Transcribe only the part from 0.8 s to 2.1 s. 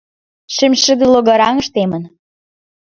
шыде логараҥыш темын!..